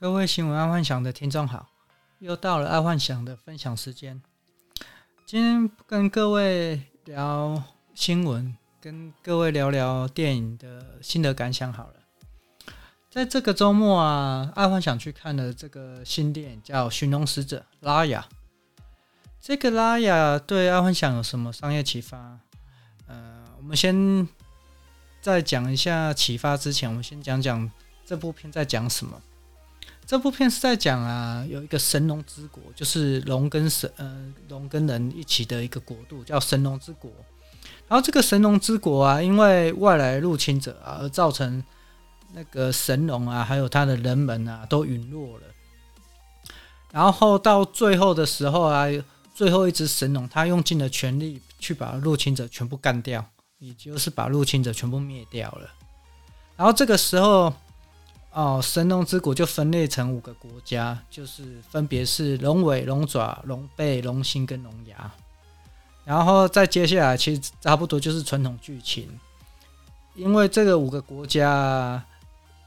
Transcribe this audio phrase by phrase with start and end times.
[0.00, 1.68] 各位新闻爱幻想的听众好，
[2.20, 4.22] 又到了爱幻想的分享时间。
[5.26, 7.62] 今天跟各位聊
[7.92, 11.94] 新闻，跟各位聊聊电影的心得感想好了。
[13.10, 18.26] 在这个周末啊，爱幻想去看了这个新电影，叫《寻龙使者》拉雅。
[19.38, 22.38] 这个拉雅对爱幻想有什么商业启发？
[23.06, 24.26] 呃，我们先
[25.20, 27.70] 在讲一下启发之前，我们先讲讲
[28.06, 29.20] 这部片在讲什么。
[30.10, 37.08] 这部片是在讲啊，有一个神龙之国，就是龙跟神，呃，龙跟人一起的一个国度，叫神龙之国。
[37.86, 41.62] 然后这个神龙之国啊，因为外来入侵者啊，而造成
[42.32, 45.44] 那个神龙啊，还有他的人们啊，都陨落了。
[46.90, 48.86] 然后到最后的时候啊，
[49.32, 53.24] 最后一只神龙，他用尽了全力去把入侵者全部干掉，
[53.60, 55.70] 也就是把入侵者全部灭掉了。
[56.56, 57.54] 然后这个时候。
[58.32, 65.10] 哦，神龙之谷就分裂成五个国家，就是分别是龙尾、龙爪、龙背、龙心跟龙牙。
[66.04, 69.08] 然后再接下来，其实差不多就是传统剧情。
[70.14, 72.00] 因为这个五个国家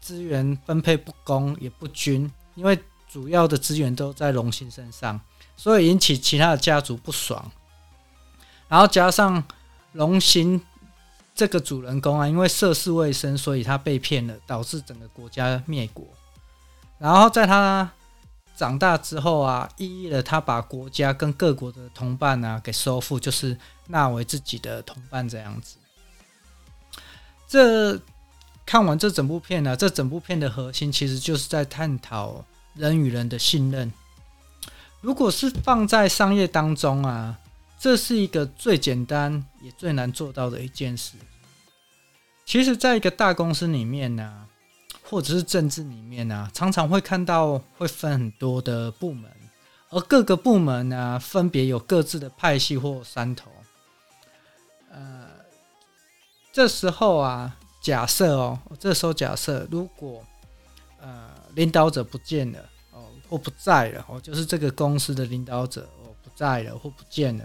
[0.00, 5.18] 资源分配不公也不均，因为主要的资源都在龙心身上，
[5.56, 7.50] 所以引起其他的家族不爽。
[8.68, 9.42] 然后加上
[9.92, 10.60] 龙心。
[11.36, 16.02] 这个主人公啊，因为涉世未深，所以他被骗了，导致整个国家灭国。
[16.98, 17.92] 然后在他
[18.56, 23.54] 长大之后啊，一一的他把国家跟各国的同伴啊给收复，就是
[23.88, 25.76] 纳为自己的同伴这样子。
[27.46, 28.00] 这
[28.64, 32.42] 看完这整部片呢、这整部片的核心其实就是在探讨
[32.74, 33.92] 人与人的信任。
[35.02, 37.38] 如果是放在商业当中啊。
[37.78, 41.16] 这是一个最简单也最难做到的一件事。
[42.44, 44.46] 其实，在一个大公司里面呢、
[45.02, 49.30] 或者是政治里面呢、常常会看到会分很多的部门，
[49.90, 53.50] 而各个部门呢、分别有各自的派系或山头。
[54.90, 55.28] 呃，
[56.52, 60.24] 这时候啊，假设哦，这时候假设如果
[61.00, 62.58] 呃领导者不见了
[62.92, 67.44] 哦，或不在了哦，就是这个公司的领导者哦不在了或不见了。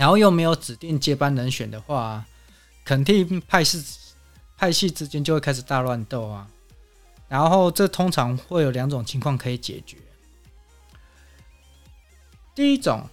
[0.00, 2.24] 然后又没有指定接班人选的话，
[2.86, 3.84] 肯定派系
[4.56, 6.48] 派系之间就会开始大乱斗啊。
[7.28, 9.98] 然后这通常会有两种情况可以解决。
[12.54, 13.06] 第一种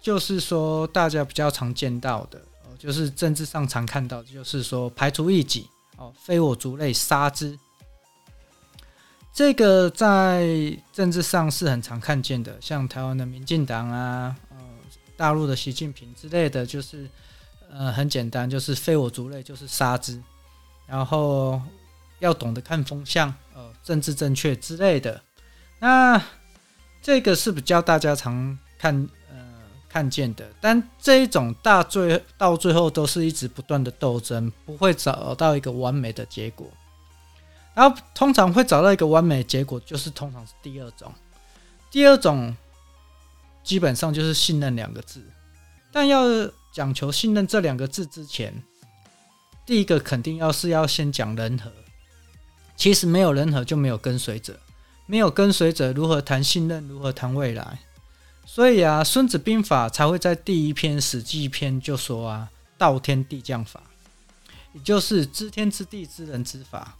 [0.00, 2.42] 就是说大家比较常见到的，
[2.76, 7.56] 就是政治上常看到，就是说排除异己哦，非我族类，杀之。
[9.32, 14.34] 这个在政治上是很常看见的，像台湾的民进党啊。
[15.20, 17.06] 大陆的习近平之类的就是，
[17.70, 20.18] 呃，很简单，就是非我族类，就是杀之。
[20.86, 21.60] 然后
[22.20, 25.20] 要懂得看风向，呃，政治正确之类的。
[25.78, 26.18] 那
[27.02, 29.36] 这个是比较大家常看，呃，
[29.90, 30.50] 看见的。
[30.58, 36.66] 但这一种大最到最后都是一直不断的斗争，不会找到一个完美的结果。
[37.74, 41.12] 然后通常会找到一个完美结果，就是通常是第二种，
[41.90, 42.56] 第二种。
[43.62, 45.22] 基本上就是信任两个字，
[45.92, 46.24] 但要
[46.72, 48.62] 讲求信任这两个字之前，
[49.66, 51.70] 第一个肯定要是要先讲人和。
[52.76, 54.58] 其实没有人和就没有跟随者，
[55.04, 57.80] 没有跟随者如何谈信任，如何谈未来？
[58.46, 62.48] 所以啊，《孙子兵法》才会在第一篇《史记》篇就说啊
[62.78, 63.82] ：“道天地将法”，
[64.72, 66.96] 也就是知天知地知人知法。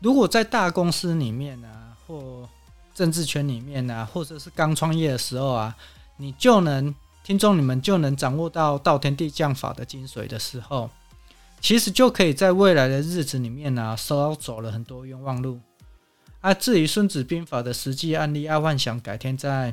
[0.00, 2.48] 如果在大公司里面啊，或
[2.94, 5.74] 政治圈里面啊，或者是刚创业的时候啊。
[6.16, 10.90] 你就能，听众你们就能掌握到道天地将法的精髓的时候，
[11.60, 15.60] 其实就可以在未来的日子里面呢、啊，少走了很多冤枉路。
[16.40, 19.72] 啊，至于孙子兵法的实际案例，爱幻想改天再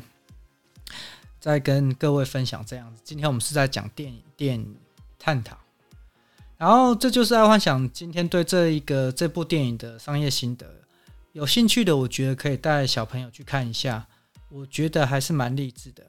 [1.40, 3.02] 再跟各位分享这样子。
[3.04, 4.76] 今天我们是在讲电影电影
[5.18, 5.58] 探讨，
[6.58, 10.68] 然后这就是爱幻想今天对这一个这部电影的商业心得。
[11.32, 14.06] 有兴趣的，我觉得可以带小朋友去看一下，
[14.50, 16.04] 我觉得还是蛮励志的。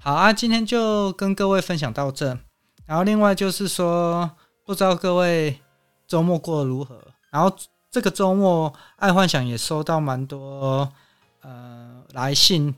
[0.00, 2.38] 好啊，今天就跟各位分享到这。
[2.86, 4.30] 然后另外就是说，
[4.64, 5.60] 不知道各位
[6.06, 7.02] 周末过得如何？
[7.30, 7.52] 然后
[7.90, 10.92] 这个周末，爱幻想也收到蛮多
[11.40, 12.74] 呃来信。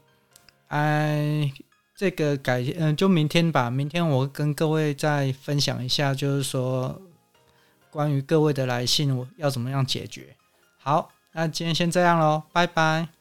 [0.68, 1.52] 哎，
[1.94, 3.68] 这个改嗯、就明天吧。
[3.68, 7.00] 明天我跟各位再分享一下，就是说
[7.90, 10.34] 关于各位的来信，我要怎么样解决？
[10.78, 13.17] 好，那今天先这样喽，拜拜。